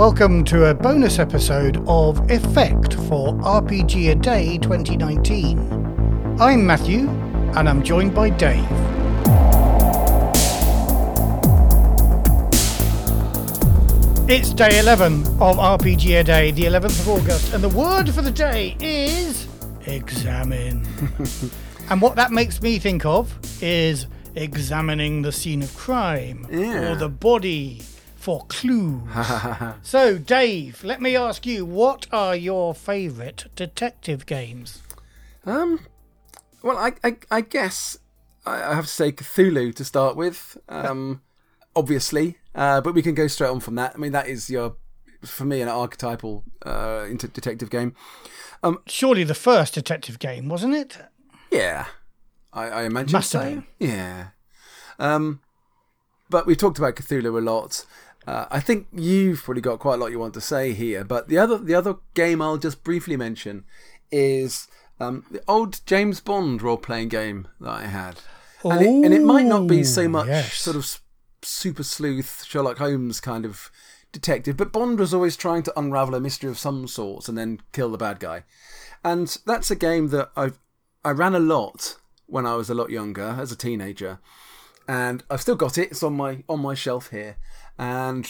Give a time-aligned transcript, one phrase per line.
[0.00, 6.38] Welcome to a bonus episode of Effect for RPG A Day 2019.
[6.40, 7.06] I'm Matthew,
[7.54, 8.64] and I'm joined by Dave.
[14.26, 18.22] It's day 11 of RPG A Day, the 11th of August, and the word for
[18.22, 19.46] the day is
[19.84, 20.86] examine.
[21.90, 26.90] and what that makes me think of is examining the scene of crime Yeah.
[26.90, 27.82] or the body
[28.20, 29.00] for clues.
[29.82, 34.82] so, Dave, let me ask you, what are your favourite detective games?
[35.46, 35.80] Um,
[36.62, 37.96] well, I, I, I guess
[38.44, 40.58] I have to say Cthulhu to start with.
[40.68, 41.22] Um,
[41.74, 43.92] obviously, uh, but we can go straight on from that.
[43.94, 44.76] I mean, that is your,
[45.22, 47.94] for me, an archetypal uh, detective game.
[48.62, 50.98] Um, Surely the first detective game, wasn't it?
[51.50, 51.86] Yeah,
[52.52, 53.64] I, I imagine Must have been.
[53.78, 54.28] Yeah.
[54.98, 55.40] Um,
[56.28, 57.84] but we've talked about Cthulhu a lot.
[58.26, 61.04] Uh, I think you've probably got quite a lot you want to say here.
[61.04, 63.64] But the other the other game I'll just briefly mention
[64.10, 64.68] is
[64.98, 68.20] um, the old James Bond role playing game that I had,
[68.62, 70.54] and, it, and it might not be so much yes.
[70.54, 71.00] sort of
[71.42, 73.70] super sleuth Sherlock Holmes kind of
[74.12, 77.60] detective, but Bond was always trying to unravel a mystery of some sorts and then
[77.72, 78.44] kill the bad guy.
[79.04, 80.52] And that's a game that I
[81.04, 84.18] I ran a lot when I was a lot younger as a teenager,
[84.90, 85.92] and I've still got it.
[85.92, 87.36] It's on my on my shelf here,
[87.78, 88.26] and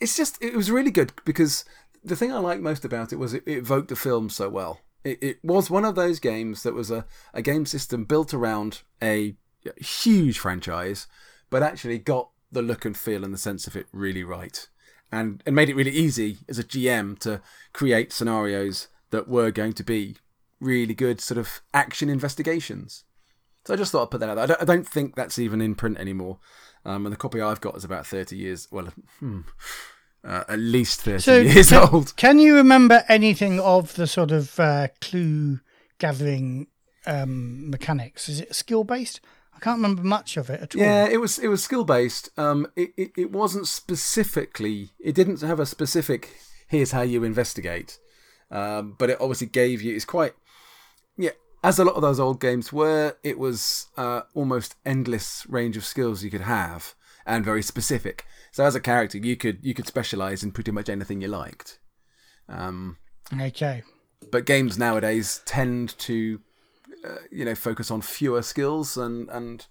[0.00, 1.64] it's just it was really good because
[2.02, 4.80] the thing I liked most about it was it, it evoked the film so well.
[5.04, 8.82] It, it was one of those games that was a, a game system built around
[9.00, 9.36] a
[9.76, 11.06] huge franchise,
[11.50, 14.68] but actually got the look and feel and the sense of it really right,
[15.12, 17.40] and and made it really easy as a GM to
[17.72, 20.16] create scenarios that were going to be
[20.58, 23.04] really good sort of action investigations.
[23.64, 24.44] So I just thought I'd put that out there.
[24.44, 26.38] I don't, I don't think that's even in print anymore.
[26.84, 28.88] Um, and the copy I've got is about 30 years, well,
[29.20, 29.40] hmm,
[30.22, 32.14] uh, at least 30 years can, old.
[32.16, 35.60] can you remember anything of the sort of uh, clue
[35.98, 36.66] gathering
[37.06, 38.28] um, mechanics?
[38.28, 39.20] Is it skill based?
[39.54, 40.80] I can't remember much of it at all.
[40.82, 42.28] Yeah, it was it was skill based.
[42.36, 44.90] Um, it, it it wasn't specifically.
[44.98, 46.30] It didn't have a specific.
[46.66, 47.98] Here's how you investigate.
[48.50, 49.94] Um, but it obviously gave you.
[49.94, 50.34] It's quite.
[51.16, 51.30] Yeah,
[51.64, 55.84] as a lot of those old games were, it was uh, almost endless range of
[55.84, 56.94] skills you could have
[57.26, 58.24] and very specific.
[58.52, 61.78] So as a character, you could you could specialize in pretty much anything you liked.
[62.48, 62.98] Um,
[63.40, 63.82] Okay.
[64.30, 66.40] but games nowadays tend to,
[67.04, 69.66] uh, you know, focus on fewer skills and and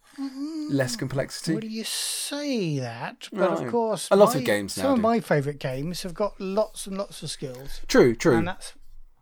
[0.70, 1.54] less complexity.
[1.54, 3.66] Well, you say that, but Right.
[3.66, 5.02] of course, A lot my- of games Some of do.
[5.02, 8.36] my favourite games have got lots and lots of skills, True, true.
[8.38, 8.74] and that's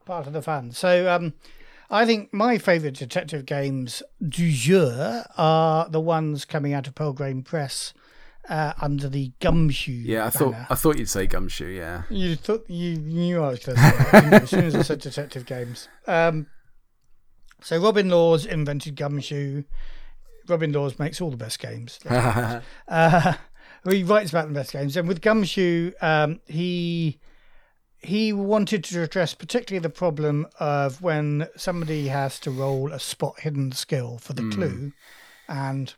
[0.05, 0.71] part of the fun.
[0.71, 1.33] So, um,
[1.91, 7.44] I think my favourite detective games du jour are the ones coming out of Pelgrane
[7.44, 7.94] Press
[8.47, 9.91] uh, under the Gumshoe.
[9.91, 10.68] Yeah, I thought banner.
[10.69, 11.68] I thought you'd say gumshoe.
[11.68, 14.81] Yeah, You thought you knew I was going to say that as soon as I
[14.84, 15.90] said detective games.
[16.07, 16.47] Um,
[17.62, 19.63] so Robin Laws invented Gumshoe.
[20.47, 22.00] Robin Laws makes all the best games.
[22.88, 23.34] uh,
[23.90, 27.19] he writes about the best games, and with Gumshoe, um, he
[28.01, 33.39] he wanted to address particularly the problem of when somebody has to roll a spot
[33.41, 34.51] hidden skill for the hmm.
[34.51, 34.91] clue,
[35.47, 35.94] and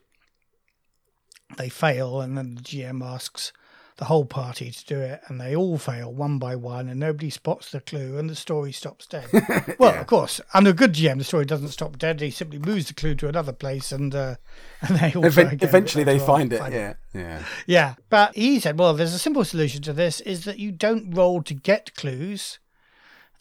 [1.58, 3.53] they fail, and then the GM asks
[3.98, 7.30] the whole party to do it, and they all fail one by one, and nobody
[7.30, 9.28] spots the clue, and the story stops dead.
[9.80, 12.20] well, of course, under a good GM, the story doesn't stop dead.
[12.20, 14.36] He simply moves the clue to another place, and uh,
[14.82, 16.62] and they all try Even- again, eventually they find it.
[16.72, 17.44] Yeah, yeah.
[17.68, 21.12] yeah, but he said, well, there's a simple solution to this is that you don't
[21.12, 22.59] roll to get clues.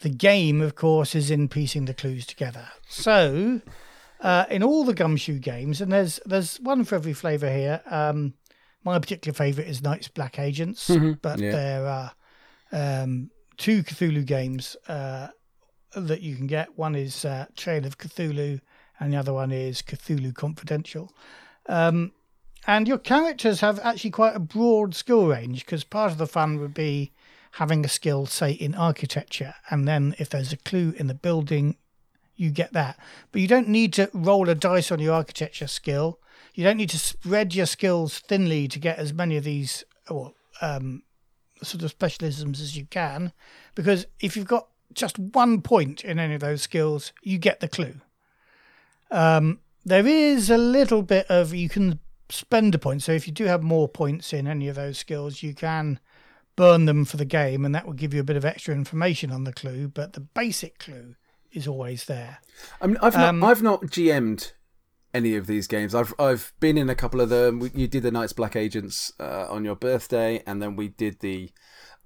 [0.01, 2.67] The game, of course, is in piecing the clues together.
[2.89, 3.61] So,
[4.19, 7.81] uh, in all the gumshoe games, and there's there's one for every flavour here.
[7.89, 8.33] Um,
[8.83, 10.89] my particular favourite is Night's Black Agents,
[11.21, 11.51] but yeah.
[11.51, 12.11] there are
[12.71, 15.29] um, two Cthulhu games uh,
[15.95, 16.77] that you can get.
[16.77, 18.59] One is uh, Trail of Cthulhu,
[18.99, 21.13] and the other one is Cthulhu Confidential.
[21.67, 22.11] Um,
[22.65, 26.59] and your characters have actually quite a broad skill range because part of the fun
[26.59, 27.11] would be
[27.53, 31.77] having a skill, say, in architecture, and then if there's a clue in the building,
[32.35, 32.97] you get that.
[33.31, 36.19] But you don't need to roll a dice on your architecture skill.
[36.53, 40.33] You don't need to spread your skills thinly to get as many of these or
[40.61, 41.03] um,
[41.61, 43.33] sort of specialisms as you can,
[43.75, 47.67] because if you've got just one point in any of those skills, you get the
[47.67, 47.95] clue.
[49.09, 53.03] Um, there is a little bit of you can spend a point.
[53.03, 55.99] So if you do have more points in any of those skills, you can
[56.55, 59.31] burn them for the game, and that will give you a bit of extra information
[59.31, 59.87] on the clue.
[59.87, 61.15] But the basic clue
[61.51, 62.39] is always there.
[62.81, 64.53] I mean, I've Um, not I've not GM'd
[65.13, 65.93] any of these games.
[65.95, 67.59] I've I've been in a couple of them.
[67.59, 71.19] We- You did the Night's Black Agents uh, on your birthday, and then we did
[71.19, 71.51] the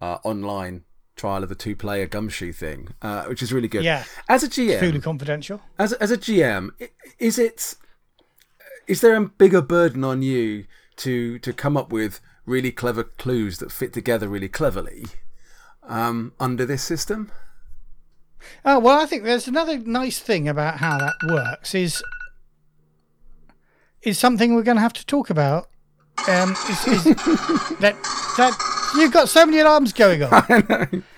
[0.01, 0.83] uh, online
[1.15, 3.83] trial of the two-player gumshoe thing, uh, which is really good.
[3.83, 4.03] Yeah.
[4.29, 5.61] As a GM, Cthulhu Confidential.
[5.79, 6.69] as as a GM,
[7.19, 7.75] is it
[8.87, 10.65] is there a bigger burden on you
[10.97, 15.05] to to come up with really clever clues that fit together really cleverly
[15.83, 17.31] um, under this system?
[18.63, 22.03] Oh well, I think there's another nice thing about how that works is
[24.01, 25.67] is something we're going to have to talk about.
[26.27, 27.03] Um, is, is
[27.79, 27.95] that
[28.37, 31.03] that you've got so many alarms going on.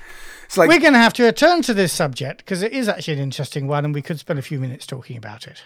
[0.46, 3.14] It's like We're going to have to return to this subject because it is actually
[3.14, 5.62] an interesting one, and we could spend a few minutes talking about it.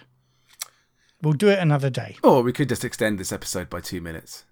[1.22, 4.44] We'll do it another day, or we could just extend this episode by two minutes.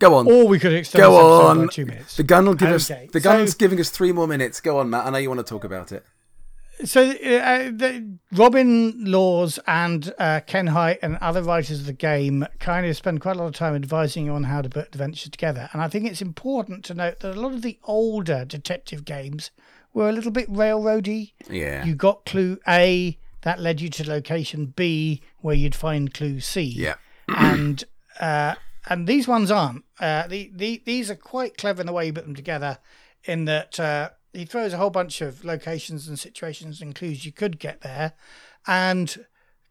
[0.00, 0.30] Go on.
[0.30, 1.66] or we could extend Go this episode on.
[1.66, 2.16] by two minutes.
[2.18, 2.90] The gun will give us.
[2.90, 4.60] Okay, The so- gun's giving us three more minutes.
[4.60, 5.06] Go on, Matt.
[5.06, 6.04] I know you want to talk about it.
[6.84, 12.46] So, uh, the, Robin Laws and uh, Ken Hite and other writers of the game
[12.58, 15.30] kind of spend quite a lot of time advising you on how to put adventures
[15.30, 15.70] together.
[15.72, 19.50] And I think it's important to note that a lot of the older detective games
[19.92, 21.32] were a little bit railroady.
[21.48, 21.84] Yeah.
[21.84, 26.62] You got clue A, that led you to location B, where you'd find clue C.
[26.64, 26.94] yeah.
[27.28, 27.84] and
[28.20, 28.54] uh,
[28.86, 29.84] and these ones aren't.
[29.98, 32.78] Uh, the, the these are quite clever in the way you put them together,
[33.24, 37.32] in that uh, he throws a whole bunch of locations and situations and clues you
[37.32, 38.12] could get there,
[38.66, 39.24] and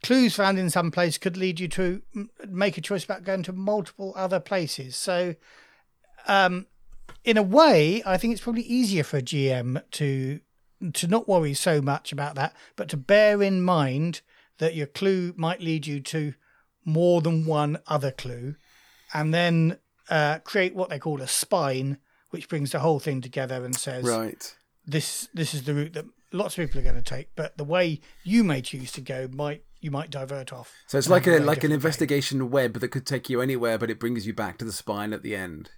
[0.03, 2.01] clues found in some place could lead you to
[2.47, 4.95] make a choice about going to multiple other places.
[4.95, 5.35] So,
[6.27, 6.67] um,
[7.23, 10.39] in a way, I think it's probably easier for a GM to
[10.93, 14.19] to not worry so much about that, but to bear in mind
[14.57, 16.33] that your clue might lead you to
[16.83, 18.55] more than one other clue,
[19.13, 19.77] and then
[20.09, 21.97] uh, create what they call a spine,
[22.33, 24.55] which brings the whole thing together and says Right.
[24.85, 27.63] this this is the route that lots of people are going to take, but the
[27.63, 30.73] way you may choose to go might you might divert off.
[30.87, 33.99] So it's like a like an investigation web that could take you anywhere, but it
[33.99, 35.69] brings you back to the spine at the end.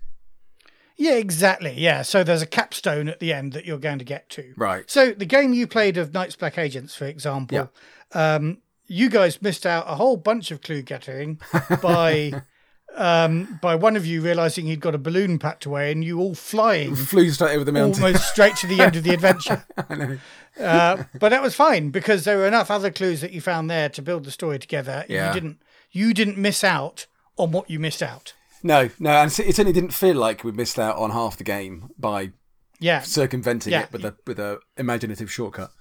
[0.98, 1.74] Yeah, exactly.
[1.78, 4.54] Yeah, so there's a capstone at the end that you're going to get to.
[4.56, 4.90] Right.
[4.90, 7.70] So the game you played of Night's Black Agents, for example,
[8.14, 11.42] um, you guys missed out a whole bunch of clue getting
[11.82, 12.42] by
[12.96, 16.36] um, by one of you realizing he'd got a balloon packed away and you all
[16.36, 18.04] flying Flew straight over the mountain.
[18.04, 19.66] almost straight to the end of the adventure.
[19.90, 20.18] I know.
[20.60, 23.90] Uh, but that was fine because there were enough other clues that you found there
[23.90, 25.06] to build the story together.
[25.10, 25.28] Yeah.
[25.28, 25.58] You didn't
[25.92, 27.08] you didn't miss out
[27.38, 28.34] on what you missed out.
[28.64, 31.90] No, no, and it certainly didn't feel like we missed out on half the game
[32.00, 32.32] by
[32.80, 33.84] Yeah, circumventing Yeah.
[33.84, 35.72] it with a with a imaginative shortcut.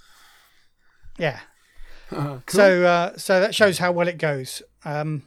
[1.19, 1.41] yeah.
[2.11, 2.43] cool.
[2.49, 4.63] So uh, so that shows how well it goes.
[4.85, 5.23] Um,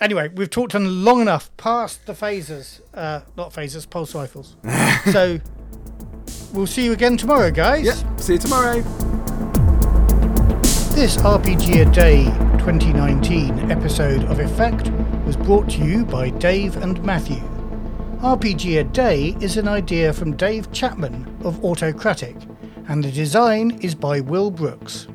[0.00, 4.56] anyway, we've talked on long enough past the phasers, uh, not phasers, pulse rifles.
[5.12, 5.38] so
[6.52, 7.84] we'll see you again tomorrow, guys.
[7.86, 8.20] Yep.
[8.20, 8.80] See you tomorrow.
[10.94, 12.24] This RPG A Day
[12.58, 14.90] 2019 episode of Effect
[15.24, 17.40] was brought to you by Dave and Matthew.
[18.18, 22.46] RPG A Day is an idea from Dave Chapman of Autocratik,
[22.88, 25.06] and the design is by Will Brooks.